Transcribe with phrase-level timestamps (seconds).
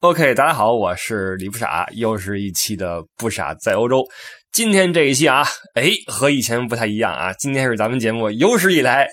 [0.00, 4.06] OK，大家好，我是李不傻，又是一期的不傻在欧洲。
[4.52, 5.42] 今天这一期啊，
[5.74, 9.08] 哎，和以前不太一样啊，今天是咱们节目有史以来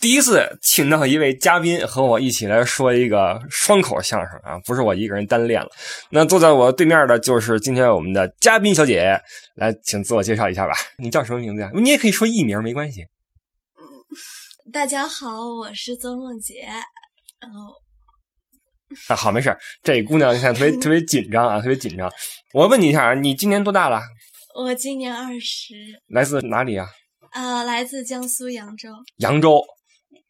[0.00, 5.68] 第一次请到一位嘉宾和我一起来说一个双口相声啊，不是我一个人单练了。
[6.10, 9.16] 那坐在我对面的就是今天我们的嘉宾小姐，
[9.54, 10.72] 来，请自我介绍一下吧。
[10.98, 11.70] 你叫什么名字呀？
[11.72, 13.06] 你也可以说艺名，没关系。
[14.72, 16.66] 大家好，我是曾梦洁，
[17.38, 17.83] 然后。
[19.08, 22.10] 啊，好，没事这姑娘现在特别特别紧张啊，特别紧张。
[22.52, 24.00] 我问你一下啊，你今年多大了？
[24.54, 25.74] 我今年二十。
[26.08, 26.86] 来自哪里啊？
[27.32, 28.88] 呃，来自江苏扬州。
[29.16, 29.60] 扬州，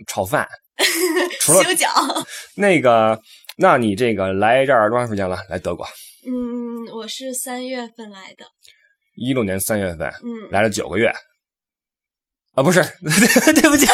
[0.06, 0.48] 炒饭。
[1.40, 1.88] 除了修脚。
[2.56, 3.20] 那个，
[3.58, 5.38] 那你这个来这儿多长时间了？
[5.50, 5.86] 来德国？
[6.26, 8.46] 嗯，我是三月份来的。
[9.16, 10.08] 一六年三月份。
[10.08, 10.48] 嗯。
[10.50, 11.12] 来了九个月。
[12.54, 13.86] 啊，不是， 对不起，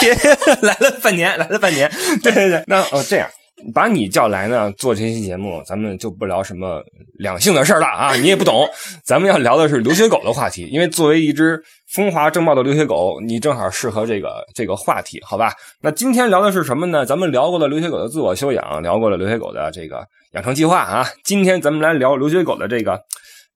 [0.62, 1.90] 来了半年，来了半年。
[2.22, 3.28] 对对对，那哦这样。
[3.74, 6.82] 把你叫来呢，做这期节目，咱们就不聊什么
[7.18, 8.68] 两性的事儿了啊，你也不懂。
[9.04, 15.52] 咱们要聊的是留学狗的话题，因为作为一只风华正茂的留学狗，你正好适合这个这个话题，好吧？
[15.80, 17.04] 那今天聊的是什么呢？
[17.04, 21.06] 咱们聊过了留学狗的自我修养，聊过了留学狗的这个养成计划啊。
[21.24, 23.00] 今天咱们来聊留学狗的这个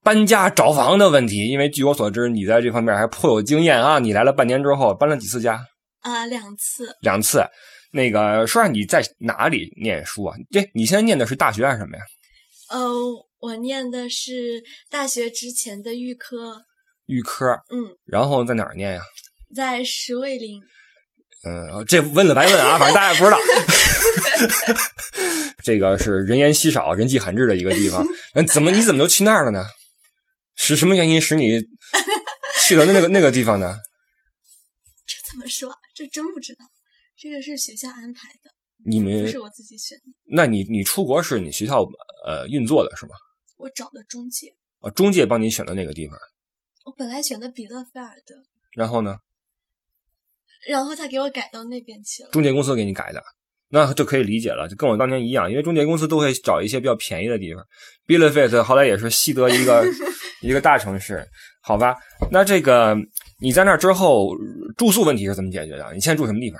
[0.03, 3.99] 搬家找房的问题，因为据我所知，你在这方面还颇有经验啊。
[3.99, 5.59] 你来了半年之后，搬了几次家？
[6.01, 6.95] 啊，两次。
[7.01, 7.43] 两次。
[7.91, 10.35] 那个说下你在哪里念书啊？
[10.51, 12.03] 对你现在念的是大学还是什么呀？
[12.69, 12.91] 呃，
[13.39, 16.63] 我念的是大学之前的预科。
[17.05, 17.95] 预科，嗯。
[18.05, 19.01] 然后在哪儿念呀？
[19.55, 20.61] 在石卫林。
[21.47, 23.37] 嗯，这问了白问啊，反正大家也不知道。
[25.63, 28.05] 这个是人烟稀少、人迹罕至的一个地方。
[28.33, 29.65] 那怎么你怎么就去那儿了呢？
[30.55, 31.61] 是什么原因使你
[32.61, 33.77] 去了那个那个地方呢？
[35.05, 35.77] 这怎么说？
[35.93, 36.65] 这真不知道。
[37.17, 38.51] 这个是学校安排的，
[38.85, 40.03] 你们不是我自己选的。
[40.25, 41.83] 那你你出国是你学校
[42.25, 43.15] 呃运作的是吗？
[43.57, 46.17] 我找的中介啊，中介帮你选的那个地方。
[46.85, 48.35] 我本来选的比勒菲尔德，
[48.73, 49.17] 然后呢？
[50.67, 52.29] 然后他给我改到那边去了。
[52.31, 53.23] 中介公司给你改的，
[53.69, 57.63] 那就可以理解了，就跟我当年一样，因为中介公司都会找一些比较便宜的地方。
[58.05, 59.85] 比勒菲尔德好歹也是西德一个
[60.41, 61.25] 一个大城市，
[61.61, 61.95] 好吧？
[62.31, 62.95] 那这个
[63.39, 64.35] 你在那之后
[64.75, 65.93] 住宿问题是怎么解决的？
[65.93, 66.59] 你现在住什么地方？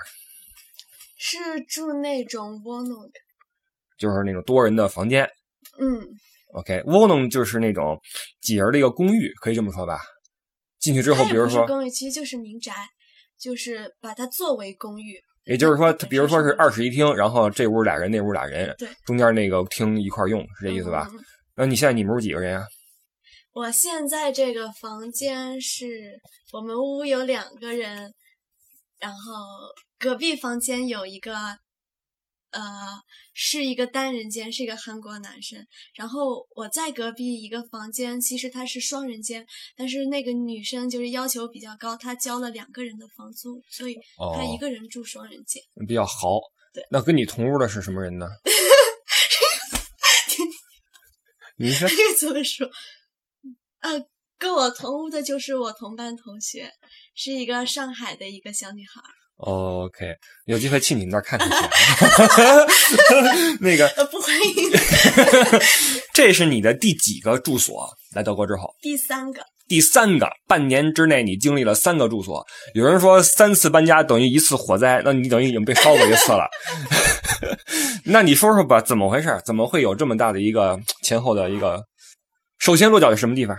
[1.28, 3.14] 是住那种窝弄的，
[3.98, 5.28] 就是那种多人的房间。
[5.80, 6.08] 嗯
[6.54, 8.00] ，OK，窝弄就是那种
[8.42, 10.00] 几人的一个公寓，可以这么说吧？
[10.80, 12.72] 进去之后，比如说公寓其实就是民宅，
[13.40, 15.20] 就是把它作为公寓。
[15.46, 21.10] 也就是说，比如说是二室一厅，然后这屋俩人，那屋俩人，对，中间那个厅一块用，是这意思吧？
[21.56, 22.68] 那你现在你们屋几个人啊？
[23.52, 26.20] 我现在这个房间是
[26.54, 28.14] 我们屋有两个人，
[29.00, 29.18] 然后。
[30.06, 31.34] 隔壁房间有一个，
[32.52, 32.62] 呃，
[33.34, 35.66] 是一个单人间，是一个韩国男生。
[35.96, 39.44] 然后我在隔壁一个房间，其实他是双人间，
[39.76, 43.98] 但是那个女生就是要求比较高，她交了两个人的房租，所以
[44.36, 46.40] 她一个人住双人间，比较豪。
[46.72, 48.28] 对，那跟你同屋的是什么人呢？
[51.58, 51.88] 你是
[52.20, 52.70] 怎么说？
[53.80, 54.06] 呃，
[54.38, 56.72] 跟我同屋的就是我同班同学，
[57.16, 59.02] 是一个上海的一个小女孩。
[59.38, 60.16] OK，
[60.46, 61.56] 有机会去你们那儿看看去。
[63.60, 64.72] 那个不欢迎。
[66.14, 67.86] 这是你的第几个住所？
[68.14, 69.42] 来德国之后，第三个。
[69.68, 72.46] 第三个，半年之内你经历了三个住所。
[72.76, 76.48] 有人说三次搬家等于一次火灾，那你等于已经被烧过一次了。
[78.06, 79.42] 那你说说吧，怎么回事？
[79.44, 81.84] 怎么会有这么大的一个前后的一个？
[82.60, 83.58] 首先落脚在什么地方？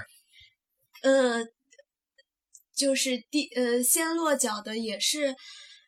[1.02, 1.44] 呃，
[2.74, 5.34] 就是第呃，先落脚的也是。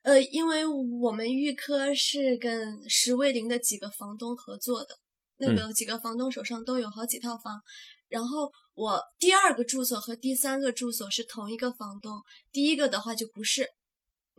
[0.02, 4.96] 呃，因为我们预科是跟石卫林的几个房东合作的，
[5.38, 7.60] 那个几个房东手上都有好几套房。
[8.08, 12.22] 然后我第二个住所和第三个住所是同一个房东，
[12.52, 13.68] 第一个的话就不是。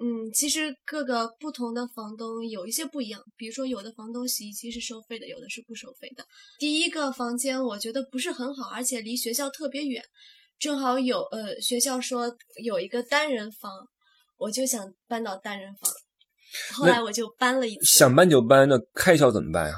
[0.01, 6.25] 嗯，其实各个不同的房东有一些不一样，比如说有的房东洗衣机是收费的，有的是不收费的。
[6.57, 10.01] 第一个房间我觉得不是很好，而且离学校特别远，
[10.57, 12.33] 正好有呃学校说
[12.63, 13.87] 有一个单人房。
[14.39, 15.91] 我就想搬到单人房，
[16.73, 17.85] 后来我就搬了一次。
[17.85, 19.75] 想搬就搬，那开销怎么办呀？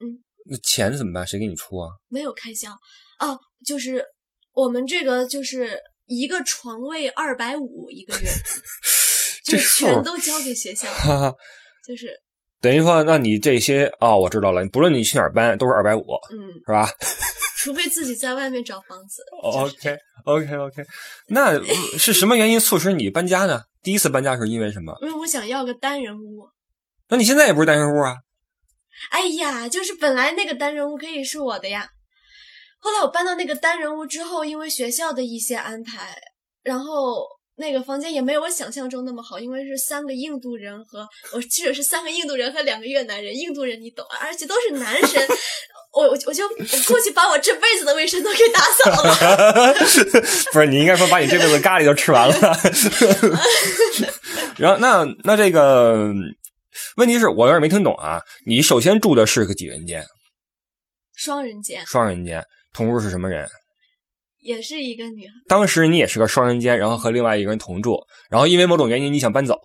[0.00, 0.06] 嗯，
[0.48, 1.26] 那钱怎么办？
[1.26, 1.88] 谁给你出啊？
[2.08, 2.70] 没有开销
[3.18, 4.04] 哦，就是
[4.52, 8.28] 我们这个就是一个床位二百五一个月，
[9.44, 11.34] 就全都交给学校， 哈哈，
[11.86, 12.08] 就是
[12.60, 16.88] 等于说，那你这些哦，我知道了，不论你去哪儿搬，都是二百五，嗯，是吧
[17.58, 19.22] 除非自己在外面找房子。
[19.42, 20.84] 哦？OK OK OK，
[21.28, 21.64] 那呃
[21.98, 23.62] 是什么原因促使你搬家呢？
[23.86, 24.92] 第一次搬家是因为什么？
[25.00, 26.50] 因为我想要个单人屋。
[27.08, 28.16] 那你现在也不是单人屋啊？
[29.12, 31.88] 哎呀，就是本来那个单人屋可以是我的呀，
[32.80, 36.20] 后来我搬到那个单人屋之后，因为学校的一些安排，
[36.64, 45.24] 然后那个房间也没有我想象中那么好，因为是三个印度人和我记得是三个印度人和两个越南人，印度人你懂啊，而且都是男生。
[45.96, 46.54] 我我我就我
[46.86, 49.74] 过去把我这辈子的卫生都给打扫了，
[50.52, 52.36] 不是，你应该说把你这辈子咖喱都吃完了。
[54.58, 56.12] 然后那那这个
[56.96, 58.20] 问题是我有点没听懂啊。
[58.46, 60.04] 你首先住的是个几人间？
[61.14, 62.44] 双人间双人间，
[62.74, 63.48] 同住是什么人？
[64.42, 67.98] 也是一个女孩，当时你也是个双人间，然后和另外一个人同住，
[68.30, 69.58] 然后因为某种原因你想搬走，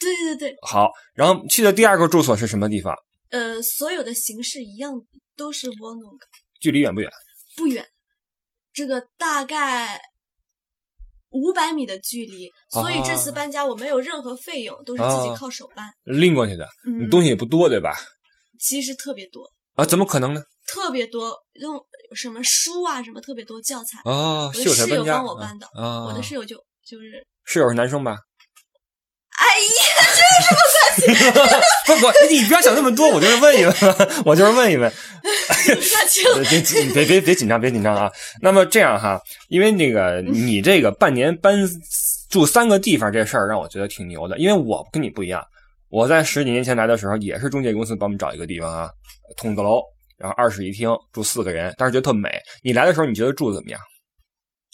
[0.00, 2.94] 对对对对，好，然后去的第二个住所是什么地方？
[3.30, 4.92] 呃，所有的形式一样，
[5.36, 6.26] 都是窝弄的。
[6.60, 7.10] 距离远不远？
[7.56, 7.86] 不远，
[8.72, 10.00] 这个大概
[11.30, 15.92] 五百米的距离，所以这次啊搬家我没有任何费用，都是自己靠手搬。
[16.04, 17.96] 拎过去的，你嗯，东西也不多，对吧？
[18.58, 20.42] 其实特别多，啊，怎么可能呢？
[20.66, 21.84] 特别多，用
[22.14, 23.98] 什么书啊，什么特别多教材。
[24.04, 28.16] 啊，我的室友帮我搬的啊，我的室友就就是，室友是男生吧？
[29.36, 29.81] 哎呀，
[31.86, 33.74] 不不不， 你不要想那么多，我就是问一问，
[34.24, 34.92] 我就是问一问。
[36.44, 38.10] 别别别别紧张，别紧张啊！
[38.40, 41.56] 那么这样哈，因为那个你这个半年搬
[42.30, 44.38] 住三个地方这事儿，让我觉得挺牛的。
[44.38, 45.44] 因为我跟你不一样，
[45.88, 48.90] 我在十几年前来的时候，也是中介公司帮我们找一个地方啊，
[49.36, 49.80] 筒子楼，
[50.18, 52.30] 然后二室一厅，住四个人，当时觉得特美。
[52.62, 53.80] 你来的时候，你觉得住的怎么样？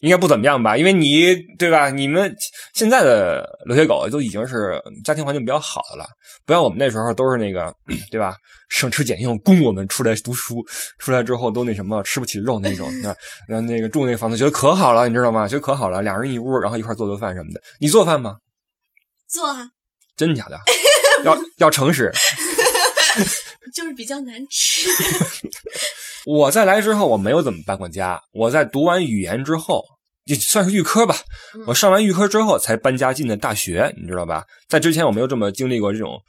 [0.01, 0.77] 应该不怎么样吧？
[0.77, 1.91] 因为你对吧？
[1.91, 2.35] 你们
[2.75, 6.07] 现在的留学狗都已经是家庭环境比较好的了，
[6.47, 7.75] 不像我们那时候都是那个
[8.11, 8.37] 对吧？
[8.69, 10.65] 省吃俭用供我们出来读书，
[10.99, 12.89] 出来之后都那什么吃不起肉那种。
[13.03, 13.17] 那
[13.49, 15.49] 那那个住那房子觉得可好了，你知道吗？
[15.49, 17.61] 觉得可好了，俩人一屋，然后一块做做饭什么的。
[17.81, 18.37] 你做饭吗？
[19.27, 19.69] 做啊，
[20.17, 20.59] 真的假的？
[21.25, 22.13] 要要诚实。
[23.75, 24.89] 就是比较难吃。
[26.29, 28.21] 我在来之后，我没有怎么搬过家。
[28.33, 29.83] 我在读完语言之后，
[30.25, 31.17] 也算是预科吧。
[31.55, 34.45] 嗯我上完预科之后才搬家进的大学，你知道吧？
[34.69, 36.21] 在之前我没有这么经历过这种。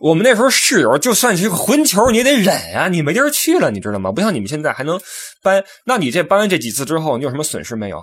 [0.00, 4.10] 我们那时候室友就算是个混球，你也得忍啊，你没地儿去了，你知道吗？
[4.10, 5.00] 不像你们现在还能
[5.40, 5.64] 搬。
[5.84, 8.02] 那你这搬完这几次之后，你有什么损失没有？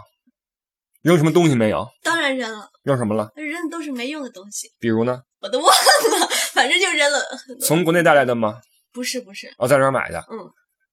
[1.02, 1.86] 扔什么东西没有？
[2.02, 3.30] 当然扔了，扔什么了？
[3.36, 5.20] 扔的都是没用的东西，比如呢？
[5.42, 7.20] 我都忘了，反正就扔了。
[7.60, 8.62] 从国内带来的吗？
[8.94, 10.24] 不是不是，哦，在这儿买的。
[10.32, 10.40] 嗯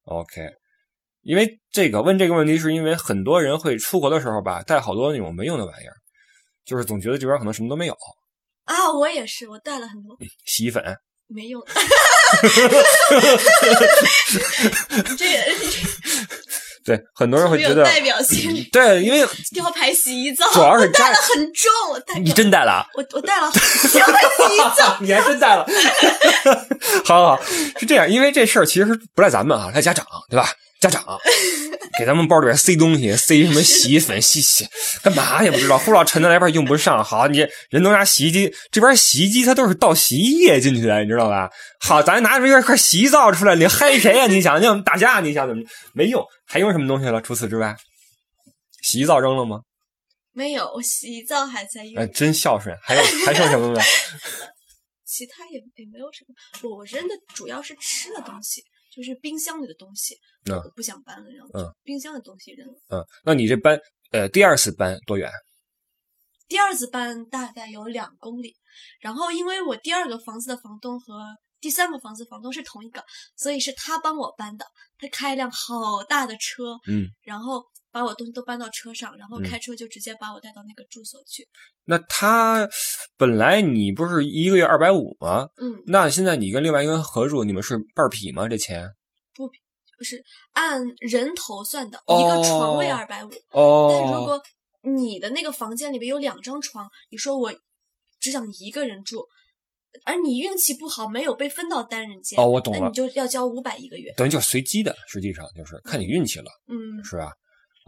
[0.05, 0.49] ，OK。
[1.21, 5.93] 因为这个问这个问题，是因为很多人会出国的时候吧，带好多那种没用的玩意儿，
[6.65, 7.95] 就是总觉得这边可能什么都没有，
[8.65, 10.83] 啊，我也是，我带了很多洗衣粉。
[11.27, 11.63] 没用
[15.17, 15.17] 这。
[15.17, 16.50] 这个
[16.83, 18.67] 对，很多人会没觉得，有代表性。
[18.71, 24.97] 对，因为 吊牌洗衣皂，主要是我带了很重，我带你真带了啊，我我带了吊牌洗衣皂。
[25.01, 25.65] 你还真带了。
[27.05, 27.41] 好好，
[27.79, 28.85] 是这样，因为这事儿其实
[29.15, 30.49] 不赖咱们啊，赖家长，对吧？
[30.81, 31.05] 家长
[31.99, 34.67] 给咱们包里边塞东西，塞什么洗衣粉、 洗洗，
[35.03, 37.03] 干嘛也不知道，呼老沉的来边用不上。
[37.03, 41.47] 好，你人都拿洗衣机，这边洗衣机它都是倒洗衣液进去的，你知道吧？
[41.79, 46.25] 好，咱拿出一块洗衣皂出来，你嗨谁呀、你想，你想打架，你想怎么没用？
[46.45, 47.21] 还用什么东西了？
[47.21, 47.75] 除此之外，
[48.81, 49.59] 洗衣皂扔了吗？
[50.33, 52.75] 没有，我洗衣皂还在用，哎，真孝顺。
[52.81, 53.79] 还有还剩什么没？
[55.05, 56.33] 其他也也没有什么。
[56.63, 60.15] 我我扔的主要是吃的东西，就是冰箱里的东西，
[60.49, 62.73] 嗯我不想搬了，然后冰箱的东西扔了。
[62.89, 63.79] 嗯，那你这搬
[64.11, 65.31] 呃第二次搬多远？
[66.47, 68.53] 第二次搬大概有两公里，
[68.99, 71.23] 然后因为我第二个房子的房东和
[71.61, 73.01] 第三个房子房东是同一个，
[73.37, 74.65] 所以是他帮我搬的。
[74.97, 81.47] 他开一辆好大的车，嗯，然后把我东西都搬到车上，然后嗯开车就直接把我带到那个住所去。
[81.85, 82.67] 那他
[83.17, 85.49] 本来你不是一个月二百五吗？
[85.57, 88.47] 嗯，那现在你跟另外一个人合住，你们是半儿匹吗？
[88.47, 88.89] 这钱？
[89.35, 89.47] 不
[89.97, 93.29] 不是按人头算的，哦一个床位二百五。
[93.51, 94.41] 哦但如哦，果
[94.83, 97.53] 你的那个房间里面有两张床，你说我
[98.19, 99.27] 只想一个人住，
[100.05, 104.11] 而你运气不好没有被分到单人间，哦，我懂了那你，就要交五百一个月。
[104.17, 107.31] 等于就是随机的，实际上就是看你运气了，嗯，是吧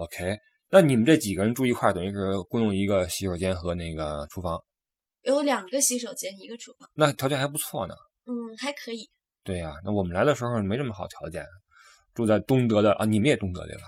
[0.03, 0.37] ？OK，
[0.69, 4.61] 那你们这几个人住一块儿，等于是共用一个洗手间和那个厨房，
[5.21, 7.95] 有两个洗手间，一个厨房，那条件还不错呢。
[8.25, 9.09] 嗯，还可以。
[9.43, 11.45] 对呀、那我们来的时候没这么好条件，
[12.13, 13.83] 住在东德的啊，你们也东德对吧？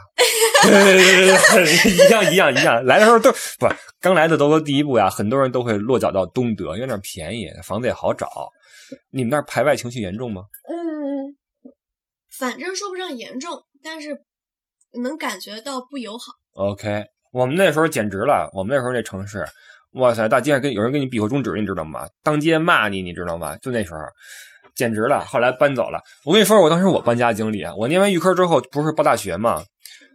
[0.64, 2.84] 对对对对对，一样一样一样。
[2.84, 3.68] 来的时候都不
[4.00, 8.28] 刚来的德国第一步呀，很多人都会落脚到东德，因为那儿便宜，房子也好找。
[9.10, 10.44] 你们那儿排外情绪严重吗？
[10.70, 11.36] 嗯，
[12.38, 14.22] 反正说不上严重，但是
[15.02, 16.26] 能感觉到不友好。
[16.54, 19.46] OK，我们那时候简直了，我们那时候那城市，
[19.94, 22.08] 哇塞，大街上跟有人跟你比划中指，你知道吗？
[22.24, 23.56] 当街骂你，你知道吗？
[23.58, 24.00] 就那时候，
[24.76, 25.26] 简直了。
[25.26, 26.02] 后来搬走了。
[26.24, 29.64] 我跟你说，我当时我搬家经历啊，我念完预科之后不是报大学嘛，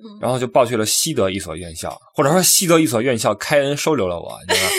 [0.03, 4.75] 嗯，然后就报去了西德一所院校，或者说西德一所院校开恩收留了我，你知道吧？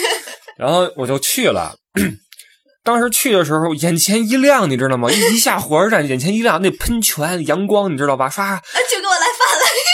[0.57, 1.75] 然后我就去了。
[2.83, 5.11] 当时去的时候，眼前一亮，你知道吗？
[5.11, 8.27] 一一下火车站，眼前一亮，那喷泉、阳光，你知道吧？
[8.27, 9.00] 唰，啊，就。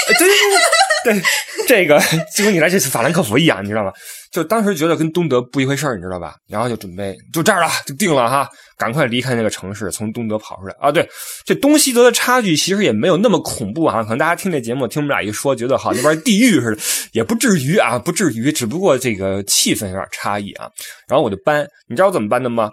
[0.08, 1.24] 对对对对，
[1.68, 2.00] 这个
[2.36, 3.92] 就跟你来这次法兰克福一样，你知道吗？
[4.32, 6.36] 就当时觉得跟东德不一回事儿，你知道吧？
[6.48, 8.48] 然后就准备就这儿了，就定了哈，
[8.78, 10.92] 赶快离开那个城市，从东德跑出来啊！
[10.92, 11.08] 对，
[11.46, 16.82] 这东西德的差距其实也没有那么恐怖啊，可能大家听这节目听我们俩一说，觉得好那边地狱似的，
[17.14, 20.68] 也不至于啊，不至于，只不过这个气氛有点差异啊。
[21.08, 22.70] 然后我就搬，你知道我怎么搬的吗？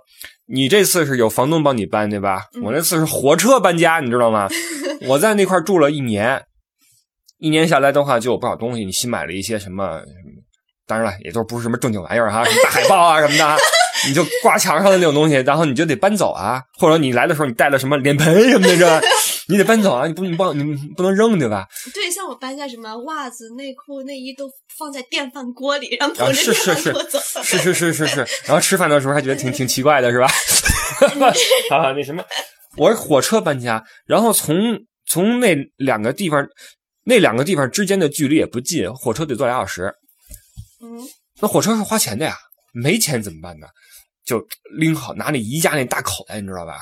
[0.47, 2.43] 你这次是有房东帮你搬对吧？
[2.63, 4.49] 我那次是火车搬家，你知道吗？
[5.07, 6.43] 我在那块住了一年，
[7.45, 8.87] 一年下来的话，就有不少东西。
[8.87, 10.01] 你新买了一些什么？
[10.87, 13.55] 当然了，也都不是什么正经玩意儿哈，什么大海报啊什么的啊，
[14.09, 16.63] 你就挂墙上的那种东西，然后你就得搬走啊。
[16.79, 18.99] 或者你来的时候，你带了什么脸盆什么的，是吧？
[19.49, 20.65] 你得搬走啊，你不你不你
[20.97, 21.67] 不能扔对吧？
[21.93, 24.49] 对，像我搬家什么袜子、内裤、内衣都
[24.79, 27.19] 放在电饭锅里，然后啊，捧着是是是电饭锅走。
[27.43, 30.27] 是是是是是，然后吃饭的时候还觉得挺挺奇怪的是吧？
[31.77, 32.25] 啊，那什么，
[32.79, 34.57] 我是火车搬家，然后从
[35.07, 36.47] 从那两个地方，
[37.05, 39.95] 那两个地方之间的距离也不近，火车得坐俩小时。
[40.83, 41.01] 嗯，
[41.41, 42.37] 那火车是花钱的呀，
[42.73, 43.67] 没钱怎么办呢？
[44.25, 44.43] 就
[44.77, 46.79] 拎好拿那宜家那大口袋，你知道吧？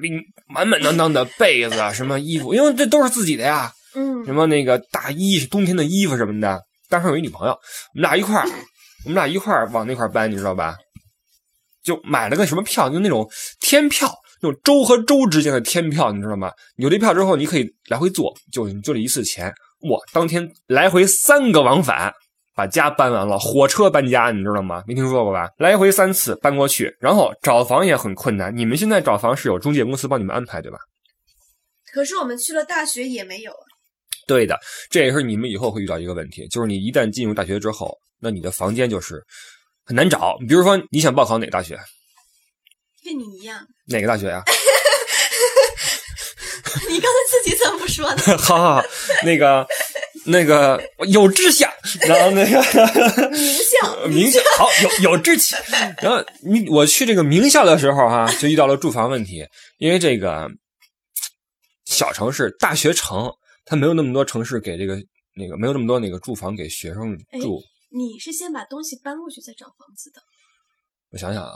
[0.00, 3.72] 拎满满当当的被子啊，什么衣服，因为这都是自己的呀。
[3.94, 6.62] 嗯什么那个大衣冬天的衣服什么的。
[6.88, 8.46] 当时有一女朋友，我们俩一块儿，
[9.04, 10.76] 我们俩一块儿往那块儿搬，你知道吧？
[11.82, 13.28] 就买了个什么票，就那种
[13.60, 16.50] 天票，那种州和州之间的天票，你知道吗？
[16.76, 19.52] 有这票之后，你可以来回坐，就就这一次钱，
[19.90, 22.12] 哇，当天来回三个往返。
[22.52, 24.82] 把家搬完了，火车搬家，你知道吗？
[24.86, 25.48] 没听说过吧？
[25.56, 28.54] 来回三次搬过去，然后找房也很困难。
[28.54, 30.76] 你们现在找房是有中介公司帮你们安排，对吧？
[31.90, 33.64] 可是我们去了大学也没有啊。
[34.26, 34.58] 对的，
[34.90, 39.24] 这也是你们以后会遇到一个问题，就是你一旦进入大学之后，那你的房间就是
[39.86, 40.36] 很难找。
[40.46, 41.78] 比如说，你想报考哪个大学？
[43.04, 44.42] 跟你一样，哪个大学呀、
[46.88, 48.22] 你刚才自己怎么不说呢？
[48.38, 48.82] 好好好，
[49.24, 49.66] 那个
[50.26, 51.70] 那个有志向，
[52.02, 52.60] 然后那个
[53.30, 55.56] 名校，名校好有有志气。
[56.02, 59.46] 然后你我去这个名校的时候哈、就遇到了住房问题，
[59.78, 60.48] 因为这个
[61.86, 63.30] 小城市大学城，
[63.64, 64.96] 它没有那么多城市给这个
[65.36, 67.62] 那个没有那么多那个住房给学生住。
[67.92, 70.20] 你是先把东西搬过去再找房子的。
[71.10, 71.52] 我想想啊，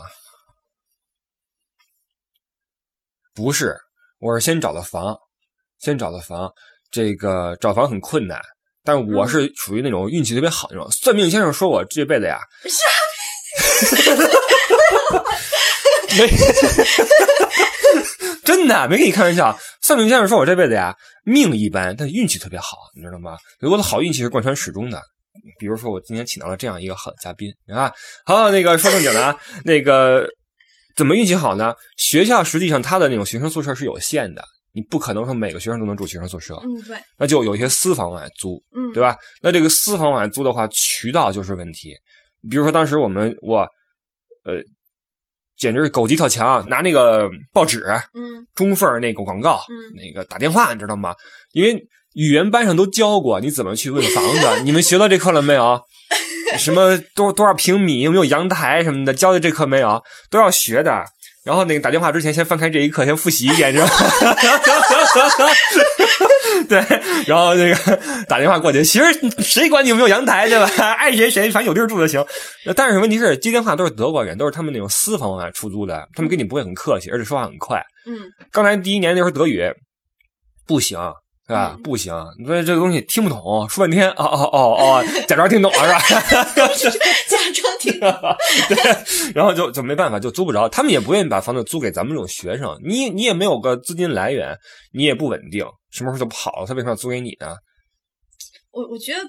[3.34, 3.76] 不是，
[4.20, 5.16] 我是先找的房，
[5.80, 6.50] 先找的房。
[6.90, 8.40] 这个找房很困难，
[8.84, 10.88] 但我是属于那种运气特别好那种。
[10.92, 12.38] 算命先生说我这辈子呀
[16.16, 16.28] 没，
[18.44, 19.58] 真的没跟你开玩笑。
[19.82, 23.36] 算命先生说我这辈子呀，命一般，但运气特别好，你知道吗？
[23.62, 25.02] 我的好运气是贯穿始终的。
[25.58, 27.92] 比如说，我今天请到了这样一个好的嘉宾啊。
[28.24, 30.28] 好，那个说正经的啊，那个
[30.96, 31.74] 怎么运气好呢？
[31.96, 39.16] 学校实际上它的那种学生宿舍是有限的，你不可能说每个学生都能住学生宿舍，嗯，对，那就有一些私房往外租，嗯，对吧？
[39.42, 41.94] 那这个私房往外租的话，渠道就是问题。
[42.48, 43.58] 比如说当时我们我，
[44.44, 44.62] 呃，
[45.56, 51.14] 简直是狗急跳墙，拿那个报纸嗯中缝那个广告，嗯那个打电话，你知道吗？
[51.52, 55.80] 因为语言班上都教过你怎么去问房子， 你们学到这课了没有？
[56.58, 60.02] 什么多多少平米，有没有阳台什么的，教的这课没有？
[60.30, 61.04] 都要学的。
[61.44, 63.92] 然后那个打电话之前，先翻开这一课，先复习一遍，知道吗？
[66.66, 66.78] 对，
[67.26, 69.04] 然后那个打电话过去，其实
[69.42, 70.66] 谁管你有没有阳台，对吧？
[70.94, 72.24] 爱谁谁，反正有地儿住就行。
[72.74, 77.82] 但是问题是，接电话都是德国人，都是他们那种私房啊出租的，他们跟你不会很客气，而且说话很快。
[78.06, 78.16] 嗯，
[78.50, 79.62] 刚才第一年那时候德语
[80.66, 80.98] 不行，
[81.46, 81.74] 是吧？
[81.76, 82.14] 嗯不行，
[82.46, 86.22] 所以这个东西听不懂，说半天，哦哦哦哦，假装听懂了是吧？
[87.28, 88.10] 假装听懂。
[88.68, 90.68] 对，然后就就没办法，就租不着。
[90.68, 94.56] 他们也不愿意把房子租给咱们这种学生，你你也没有个资金来源，
[94.92, 97.54] 你也不稳定，什么时候就跑了，他为什么要租给你呢？
[98.72, 99.20] 我我觉得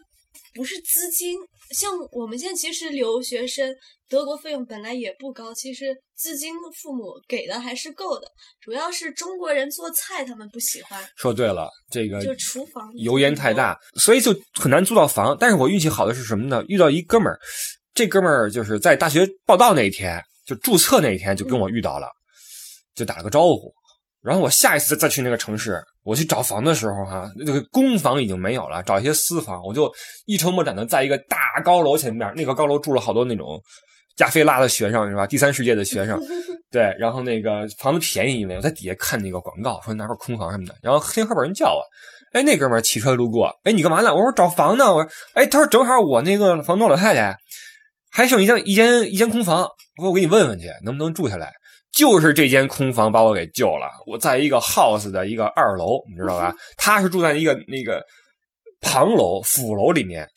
[0.55, 1.37] 不是资金，
[1.71, 3.73] 像我们现在其实留学生，
[4.07, 8.27] 德国费用本来也不高，其实资金父母给的还是够的。
[8.61, 15.35] 主要是中国人做菜他们不喜欢，说对了，这个就厨房油烟太大，所以就很难租到房。
[15.39, 16.63] 但是我运气好的是什么呢？
[16.67, 17.39] 遇到一哥们儿，
[17.93, 22.07] 这哥们儿就是在大学报到那一天，就注册那一天就跟我遇到了，
[22.93, 23.73] 就打了个招呼。
[24.25, 29.89] 然后我下一次再去那个城市，我去找房的时候，哈，那个公房已经没有了，找一些私房，我就
[30.25, 33.61] 一筹莫展的在一个大高楼前面，那个高楼住了好多那种
[34.15, 35.27] 加菲拉的学生，是吧？
[35.27, 36.19] 第三世界的学生，
[36.71, 36.95] 对。
[36.97, 40.73] 然后那个房子便宜，因为我在底下看那个广告，说哪块空房什么的。
[40.81, 41.81] 然后听后边人叫我，
[42.33, 44.11] 哎，那哥们儿骑车路过，哎，你干嘛呢？
[44.11, 44.91] 我说找房呢。
[44.91, 47.37] 我说，哎，他说正好我那个房东老太太
[48.11, 49.61] 还剩一间一间一间空房，
[49.97, 51.53] 我说我给你问问去，能不能住下来。
[51.95, 53.89] 就是这间空房把我给救了。
[54.05, 56.53] 我在一个 house 的一个二楼，你知道吧？
[56.77, 58.03] 他是住在一个那个
[58.81, 60.27] 旁楼辅楼里面，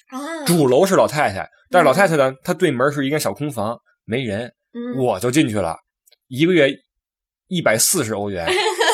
[0.46, 4.50] 主楼是老太太，但是老太太呢，她对门是一个小空房，没人，
[4.96, 5.76] 我就进去了，
[6.28, 6.72] 一个月
[7.48, 8.46] 一百四十欧元，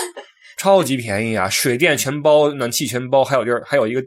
[0.56, 1.49] 超级便宜啊！
[1.50, 4.02] 水电全包，暖气全包，还有地儿，还有一个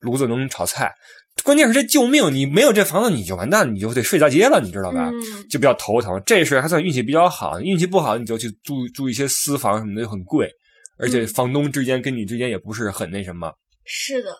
[0.00, 0.92] 炉子能炒菜。
[1.42, 5.10] 关键是这救命，你没有这房子你就完蛋，你就得睡大街了，你知道吧？
[5.48, 6.20] 就比较头疼。
[6.26, 10.50] 这事还算运气比较好，运气不好你就去住住一些私房什么的，就很贵，
[10.98, 13.52] 而且房东之间跟你之间也不是很那什么。
[13.84, 14.30] 是的，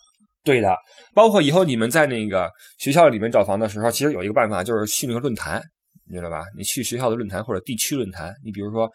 [0.44, 0.74] 对的。
[1.14, 5.62] 包括以后你们在那个学校里面找房的时候，其实有一个办法，就是去那个论坛，
[6.08, 6.44] 你知道吧？
[6.56, 8.90] 你去学校的论坛或者地区论坛，你比如说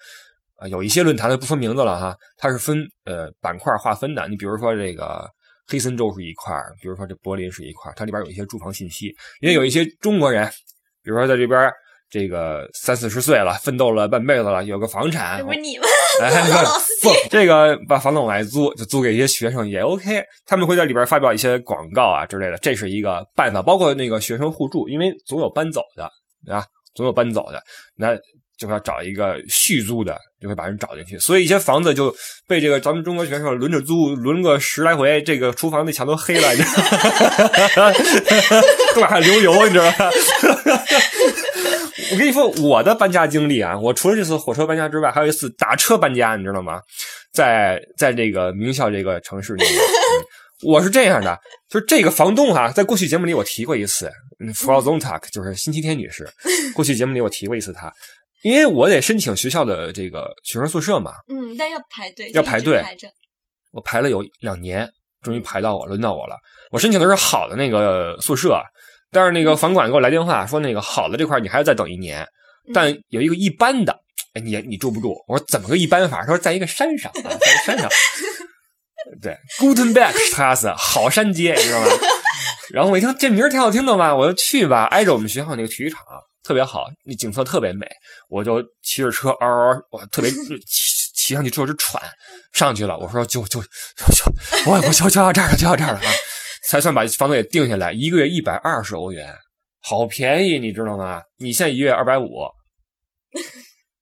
[0.57, 4.27] 啊，有一些论坛的不分名字了哈，它是分呃板块划分的。
[4.27, 5.29] 你比如说这个。
[5.67, 9.07] 黑森州是一块比如说这柏林是一块它里边有一些住房信息，
[9.41, 10.47] 因为有一些中国人，
[11.03, 11.71] 比如说在这边
[12.09, 15.87] 这个三四十岁了，奋斗了半辈子了，有个房产， 不是你们，
[17.01, 23.61] 不，这个把房子往外租，就租给一些学生也 OK，他们会在里边发表一些广告啊之类的，这是一个办法。
[23.61, 26.09] 包括那个学生互助，因为总有搬走的，
[26.45, 26.65] 对吧？
[26.93, 27.61] 总有搬走的，
[27.95, 28.17] 那。
[28.57, 32.15] 就要找一个续租的，就会把人找进去，所以一些房子就
[32.47, 36.55] 被这个咱们中国选手轮着租，轮个十来回，这个厨房那墙都黑了，
[38.93, 40.09] 都往上流油，你知道吧？
[42.11, 46.79] 我跟你说，我的搬家经历啊，我除了这次火车搬家之外，还有一次打车搬家，你知道吗？
[47.33, 49.73] 在在这个名校这个城市里面，
[50.63, 51.37] 我是这样的，
[51.67, 54.09] 就是这个房东哈，在过去节目里我提过一次
[54.53, 56.29] ，Fra Zontak，就是星期天女士，
[56.75, 57.91] 过去节目里我提过一次她。
[58.43, 62.95] 因为我得申请学校的这个学生宿舍嘛，嗯，但要排队，要排队，排
[63.71, 64.87] 我排了有两年，
[65.21, 66.35] 终于排到我，轮到我了。
[66.71, 68.61] 我申请的是好的那个宿舍，
[69.11, 72.25] 但是那个房管给我来电话说，那个好的这块你还要再等一年，
[72.73, 73.97] 但有一个一般的，
[74.33, 75.15] 哎，你你住不住？
[75.27, 76.21] 我说怎么个一般法？
[76.21, 77.89] 他说在一个山上啊，在山上，
[79.21, 81.87] 对，Gutenberg Straße，好山街，你知道吗？
[82.71, 86.01] 然后我一听这名儿挺好听的嘛，我就去吧，挨着我们学校那个体育场。
[86.45, 87.87] 特别好，那景色特别美，
[88.29, 90.29] 我就骑着车嗷嗷，我特别
[90.67, 91.99] 骑骑上去之后就喘，
[92.53, 92.95] 上去了。
[92.99, 93.67] 我说就就就
[94.13, 96.11] 就，我我就就要这儿了，就要这儿了啊，
[96.69, 97.91] 才算把房子给定下来。
[97.91, 99.35] 一个月一百二十欧元，
[99.81, 101.23] 好便宜，你知道吗？
[101.37, 102.29] 你现在一月二百五。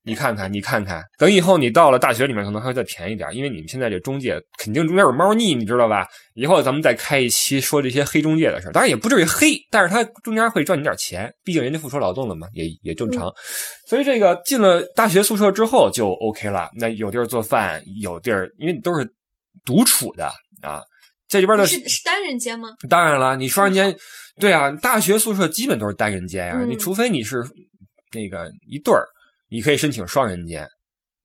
[0.05, 6.05] 你看看，你看看，等以后你到了大学里面，可能还会再便宜点，因为你们现在这中介肯定中间有猫腻，你知道吧？
[6.33, 13.33] 以后咱们再开一期说这些黑中介的事当然也不至于黑，但是他中间会赚你点钱，毕竟人家付出劳动了嘛，也也正常。
[13.87, 19.09] 所以这个进了大学宿舍之后就 OK 了，那有地儿做饭，有地儿，因为你都是
[19.63, 20.25] 独处的
[20.61, 20.81] 啊，
[21.29, 22.67] 这里边的是是单人间吗？
[22.89, 23.95] 当然了，你双人间，
[24.37, 27.41] 对啊，大学宿舍基本都是单人间呀，你除非你是
[28.11, 29.05] 那个一对儿。
[29.53, 30.67] 你可以申请双人间，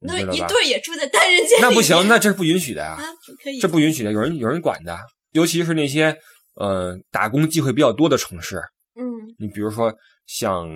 [0.01, 2.91] 那一对也住在单人间，那不行，那这是不允许的呀。
[2.91, 3.03] 啊，
[3.43, 4.99] 可以，这不允许的，有人有人管的，
[5.33, 6.15] 尤其是那些
[6.57, 8.57] 呃打工机会比较多的城市。
[8.97, 9.03] 嗯，
[9.39, 9.91] 你比如说
[10.27, 10.69] 像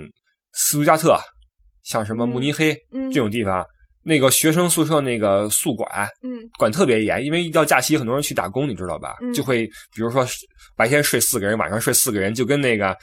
[0.55, 1.15] 斯图加特，
[1.83, 2.75] 像什么慕尼黑
[3.13, 3.63] 这种地方，
[4.03, 9.15] 那个学生宿舍那个宿管，嗯，管特别严，因为一到假期，很多人去打工，你知道吧？
[9.35, 10.27] 就会比如说
[10.75, 12.97] 白天睡四个人，晚上睡四个人，就跟那个。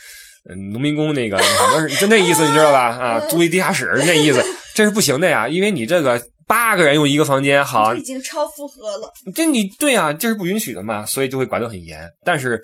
[0.48, 2.90] 嗯，农民工那个，反正就那意思，你知道吧？
[2.90, 4.44] 啊， 租一地下室那意思，
[4.76, 9.12] 这是不行的呀，因为你这个八个人用一个房间，好，已经超负荷了。
[9.36, 12.10] 这你对啊，这是不允许的嘛，所以就会管得很严。
[12.24, 12.60] 但是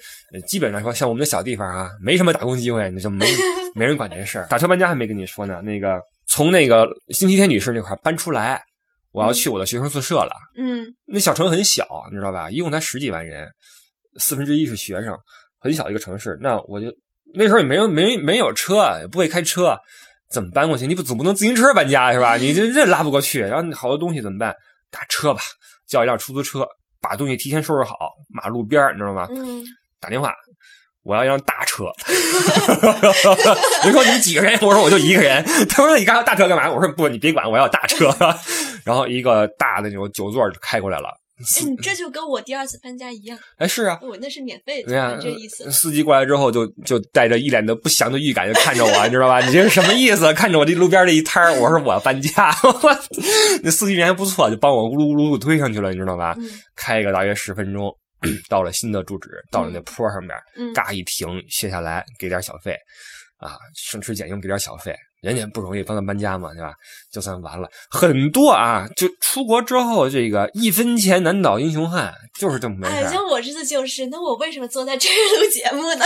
[0.48, 3.26] 基本上说，像我们的小地方啊，没什么打工机会，你就没
[3.76, 4.48] 没人管这事儿。
[4.48, 8.64] 打车搬家还没跟你说呢，那个从那个星期天女士那块搬出来，
[9.12, 10.32] 我要去我的学生宿舍了。
[10.58, 12.50] 嗯，那小城很小，你知道吧？
[12.50, 13.48] 一共才十几万人，
[14.18, 15.16] 四分之一是学生，
[15.60, 16.40] 很小一个城市。
[16.42, 16.88] 那我就。
[17.36, 19.78] 那时候也没有没没有车，也不会开车，
[20.30, 20.88] 怎么搬过去？
[20.88, 22.38] 你不总不能自行车搬家是吧？
[22.38, 24.56] 你这这拉不过去，然后好多东西怎么办？
[24.92, 25.42] 打车吧，
[25.88, 26.66] 叫一辆出租车，
[27.02, 27.98] 把东西提前收拾好，
[28.30, 29.28] 马路边你知道吗？
[29.30, 29.64] 嗯。
[30.00, 30.34] 打电话，
[31.04, 31.86] 我要一辆大车。
[33.84, 34.54] 人说你们几个人？
[34.62, 35.44] 我说我就一个人。
[35.68, 36.70] 他说你干大车干嘛？
[36.72, 38.16] 我说不，你别管，我要大车。
[38.86, 41.10] 然后一个大的那种九座开过来了。
[41.38, 43.38] 哎， 你这就跟我第二次搬家一样。
[43.58, 45.70] 哎，是啊，我那是免费的，对呀，这意思。
[45.72, 49.40] 司机过来之后，就就带着一脸的不祥的预感，就看着我，你知道吧？
[49.46, 50.34] 你这是什么意思？
[50.34, 52.56] 看着我这路边这一摊儿，我说我要搬家。
[53.64, 56.36] 那司机人还不错，就帮我咕噜咕噜推上去了，你知道吧？
[56.76, 57.94] 开一个大约十分钟，
[58.48, 62.78] 到了新的住址，到了那坡上面，嘎一停，卸下来，给点小费，
[63.38, 64.96] 啊，省吃俭用给点小费。
[65.26, 66.72] 人家不容易帮他搬家嘛，对吧？
[67.12, 72.94] 就算完了，很多啊，就出国之后，这个一分钱难倒英雄汉，就是这么回事。
[72.94, 76.06] 哎，像我这次就是，那我为什么坐在这儿录节目呢？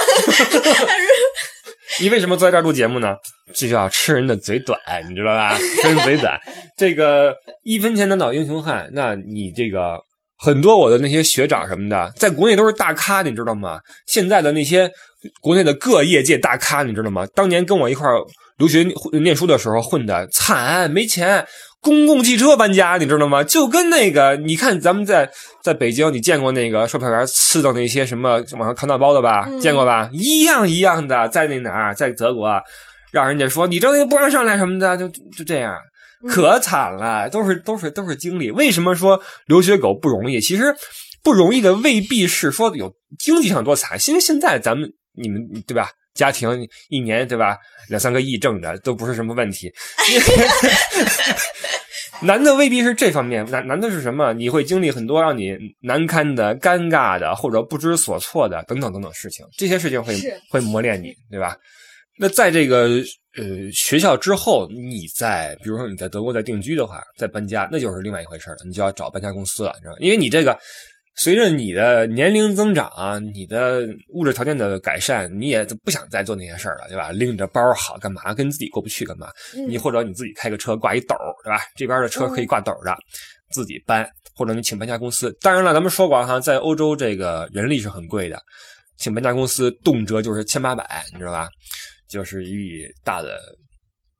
[2.00, 3.16] 你为什么坐在这儿录节目呢？
[3.54, 4.80] 这叫吃人的嘴短，
[5.10, 5.58] 你知道吧？
[5.58, 6.40] 吃人嘴短，
[6.78, 10.00] 这个一分钱难倒英雄汉，那你这个。
[10.42, 13.78] 很多我的那些学长什么的，在国内都是大咖，你知道吗？
[14.08, 14.90] 现在的那些
[15.42, 17.28] 国内的各业界大咖，你知道吗？
[17.36, 18.08] 当年跟我一块
[18.60, 18.86] 留学
[19.20, 21.48] 念书的时候混的惨，没钱，
[21.82, 23.44] 公共汽车搬家，你知道吗？
[23.44, 25.32] 就跟那个，你看咱们在
[25.64, 29.50] 在北京，你见过那个售票员吃的那些什么网上扛大包的吧？
[29.62, 30.10] 见过吧？
[30.12, 32.62] 一样一样的，在那哪儿，在德国，
[33.12, 35.76] 让人家说你这个不让上来什么的，就就这样。
[36.28, 38.52] 可惨了，都是都是都是经历。
[38.52, 40.42] 为什么说留学狗不容易？
[40.42, 40.76] 其实
[41.24, 45.92] 不容易的未必是说有经济上多惨，因为现在咱们你们对吧？
[46.20, 47.58] 家庭一年对吧？
[47.88, 49.72] 两三个亿挣的都不是什么问题。
[52.22, 54.34] 难的未必是这方面，难难的是什么？
[54.34, 59.46] 你会经历很多让你难堪的、尴尬的，或者不知所措的等等等等事情。
[59.58, 60.14] 这些事情会
[60.50, 61.56] 会磨练你，对吧？
[62.18, 63.02] 那在这个。
[63.38, 68.58] 呃，学校之后，你在比如说你在德国在定居的话，再搬家，那就是另外一回事了。
[68.66, 70.60] 你就要找搬家公司了，你知道因为你这个
[71.20, 77.12] 随着你的年龄增长，你的物质条件的改善，你也不想再做那些事儿了，对吧？
[77.12, 78.34] 拎着包好干嘛？
[78.34, 79.30] 跟自己过不去干嘛？
[79.68, 81.60] 你或者你自己开个车挂一斗，对吧？
[81.76, 82.96] 这边的车可以挂斗的，
[83.52, 85.36] 自己搬，或者你请搬家公司。
[85.42, 88.42] 当然了，咱们说过哈，在欧洲这个人力是很贵的，
[88.98, 91.50] 请搬家公司动辄就是千八百，你知道吧？
[92.08, 93.38] 就是一笔大的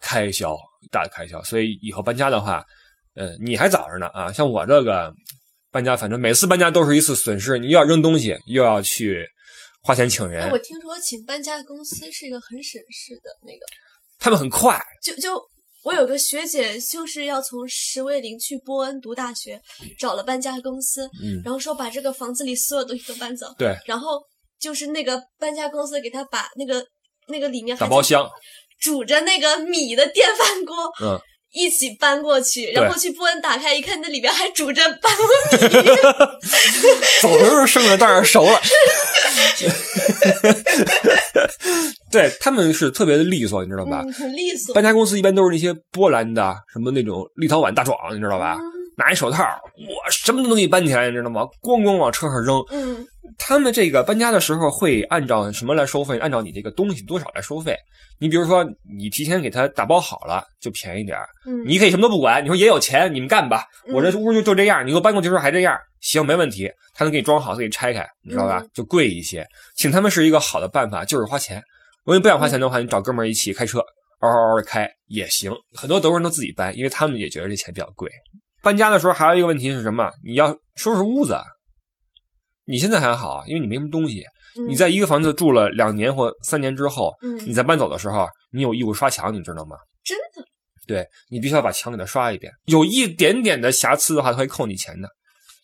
[0.02, 0.56] 开销，
[0.92, 2.64] 大的开销，所以以后搬家的话，
[3.16, 4.32] 嗯，你还早着呢啊！
[4.32, 5.14] 像我这个
[5.72, 9.26] 搬家，反正每次搬家都是一次损失，你又要扔东西，又要去
[9.82, 10.50] 花钱请人。
[10.52, 13.66] 我听说请搬家公司是一个很省事的那个，
[14.20, 14.82] 他们很快。
[15.04, 15.42] 就就
[15.84, 19.62] 我有个学姐，就是要从石卫林去波恩读大学，
[19.98, 24.22] 找了搬家公司，嗯，然后说把这个房子里所有东西都搬走，对，然后
[24.60, 26.86] 就是那个搬家公司给他把那个。
[27.32, 28.28] 那个里面打包箱，
[28.80, 31.22] 煮着那个米的电饭锅，嗯，
[31.52, 35.58] 一起搬过去，然后去波恩打开一看，那里边还煮着半锅米。
[37.22, 38.60] 走的时候剩的当然熟了。
[42.12, 44.04] 对他们是特别的利索，你知道吧？
[44.18, 44.74] 很利索。
[44.74, 48.58] 搬家公司一般都是那些波兰的，什么那种立陶宛大壮，你知道吧？
[49.00, 49.42] 拿一手套，
[49.78, 51.44] 我什么都能给你搬起来，你知道吗？
[51.62, 52.62] 咣咣往车上扔。
[52.70, 53.08] 嗯，
[53.38, 56.20] 他们这个搬家的时候会按照什么来收费？
[56.20, 57.78] 按照你这个东西多少来收费。
[58.20, 63.64] 你比如说，你提前给他打包好了，就便宜点嗯，你可以什么都不管，你说也有钱，你们干吧。
[63.94, 66.70] 我这屋就就这样，你给我搬过去时候还这样，行，没问题。
[66.94, 68.62] 他能给你装好，给你拆开，你知道吧？
[68.74, 69.48] 就贵一些。
[69.78, 71.64] 请他们是一个好的办法，就是花钱。
[72.04, 73.80] 如果你不想花钱的话，你找哥们儿一起开车，
[74.20, 75.50] 嗷嗷嗷的开也行。
[75.74, 78.12] 很多德国人都自己搬，因为他们也觉得这钱比较贵。
[78.62, 80.12] 搬家的时候还有一个问题是什么？
[80.24, 81.38] 你要收拾屋子。
[82.66, 84.24] 你现在还好，因为你没什么东西。
[84.68, 87.14] 你在一个房子住了两年或三年之后，
[87.46, 89.76] 你在搬走的时候，你有义务刷墙，你知道吗？
[90.04, 90.48] 真的？
[90.88, 92.52] 对，你必须要把墙给它刷一遍。
[92.66, 95.08] 有一点点的瑕疵的话，他会扣你钱的，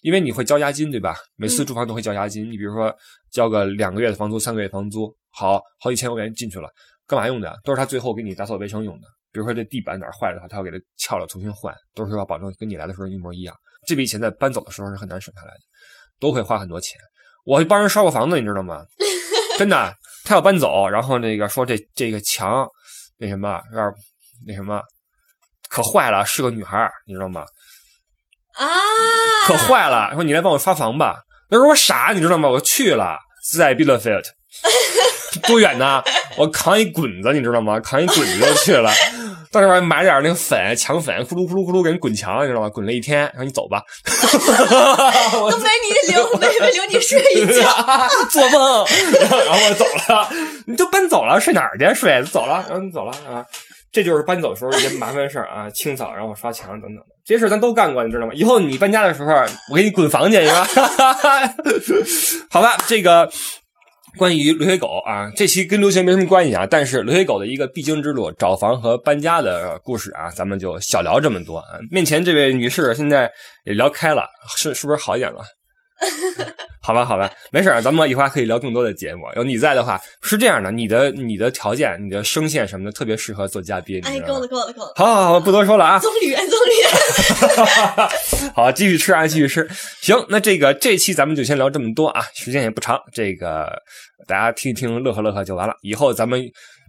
[0.02, 1.18] 因为你会交押金，对吧？
[1.36, 2.50] 每次住房都会交押金。
[2.50, 2.96] 你比如说
[3.32, 6.70] 交个两个月的房租、三个月房租，好好几千块钱进去了，
[7.08, 7.60] 干嘛用的？
[7.64, 9.08] 都是他最后给你打扫卫生用的。
[9.36, 13.54] 比如说这地板哪坏了的话，他要给它撬了重新换，都是要保证跟你来的时候一模一样。
[13.86, 15.60] 这笔钱在搬走的时候是很难省下来的，
[16.22, 16.98] 都会花很多钱。
[17.44, 18.86] 我帮人刷过房子，你知道吗？
[19.60, 19.94] 真的，
[20.24, 22.66] 他要搬走，然后那个说这这个墙
[23.18, 23.94] 那什么有点
[24.48, 24.82] 那什么
[25.68, 27.44] 可坏了，是个女孩，你知道吗？
[28.54, 28.66] 啊，
[29.46, 30.14] 可坏了！
[30.14, 31.22] 说你来帮我刷房吧。
[31.50, 32.48] 那时候我傻，你知道吗？
[32.48, 33.18] 我去了，
[33.52, 34.24] 在 Bielefeld，
[35.46, 36.02] 多远呢？
[36.38, 37.82] 我扛一滚子，你知道吗？
[37.82, 38.90] 扛一滚子就去了。
[39.56, 42.70] 到那边买点那个粉，墙粉，咕噜咕噜咕噜给人滚墙，你知道吗？
[42.70, 43.82] 滚了一天，然后你走吧。
[44.06, 47.68] 都没你留，没没留你睡一觉，
[48.30, 48.86] 做梦。
[49.46, 50.30] 然后我走了，
[50.68, 51.94] 你就搬走了，睡哪儿去？
[51.94, 53.46] 睡走了，然后你走了啊。
[53.92, 58.34] 这就是搬走的时候一些麻烦事儿啊，清扫，然后刷墙等等的，这些事咱都干过，你知道吗？
[58.34, 59.32] 以后你搬家的时候，
[59.72, 60.68] 我给你滚房去，是吧？
[62.50, 63.32] 好吧，这个。
[64.18, 71.66] 关于留学狗啊，这期跟留学没什么关系啊，但是留学狗的一个必经之路，找房和搬家的故事啊，咱们就小聊这么多啊。
[71.92, 73.32] 面前这位女士现在
[73.66, 75.44] 也聊开了，是是不是好一点了？
[76.82, 79.24] 好吧，好吧，没事咱们以后还可以聊更多的节目。
[79.36, 84.00] 有你在的话，是这样的，你的你的条件、你的声线什么的，特别适合做嘉宾。
[84.06, 84.94] 哎，够了，够了，够了。
[84.96, 85.98] 好好好，不多说了啊。
[86.04, 88.52] 棕榈，棕榈。
[88.54, 89.68] 好，继续吃啊，继续吃。
[90.02, 93.82] 行，那这个这期咱们就先聊这么多啊，时间也不长，这个
[94.28, 95.74] 大家听一听，乐呵乐呵就完了。
[95.82, 96.44] 以后咱们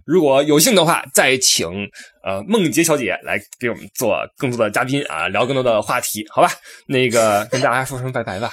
[0.05, 1.67] 如果有幸的话，再请
[2.23, 6.51] 呃梦洁小姐来给我们做更多的嘉宾啊，聊更多的话题，好吧？
[6.85, 8.51] 那个跟大家说声拜拜吧。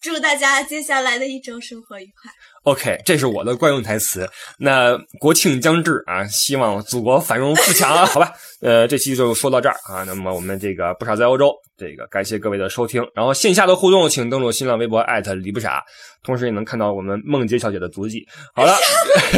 [0.00, 2.30] 祝大家接下来的一周生活愉快。
[2.62, 4.28] OK，这是我的惯用台词。
[4.58, 8.32] 那国庆将至啊，希望祖国繁荣富强啊， 好吧。
[8.60, 10.04] 呃，这期就说到这儿啊。
[10.04, 13.04] 那么我们这个不傻在欧洲，这个感谢各位的收听。
[13.14, 15.04] 然后线下的互动，请登录新浪微博
[15.42, 15.82] 李不傻，
[16.22, 18.26] 同时也能看到我们梦洁小姐的足迹。
[18.54, 18.76] 好了，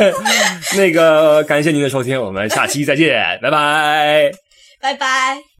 [0.76, 4.32] 那个感谢您的收听，我们下期再见，拜拜，
[4.80, 5.50] 拜拜。